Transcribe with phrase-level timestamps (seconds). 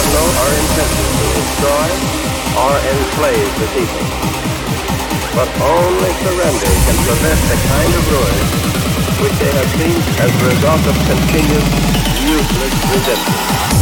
[0.00, 1.88] Armando are to destroy
[2.56, 4.06] or enslave the people.
[5.36, 8.46] But only surrender can prevent the kind of ruin
[9.20, 11.66] which they have seen as a result of continued
[12.16, 13.79] useless resistance.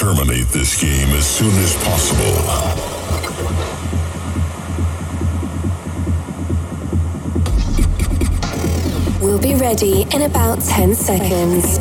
[0.00, 2.24] Terminate this game as soon as possible.
[9.20, 11.79] We'll be ready in about 10 seconds.